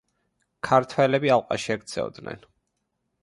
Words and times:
ქართველები 0.69 1.31
ალყაში 1.37 1.71
ექცეოდნენ. 1.77 2.41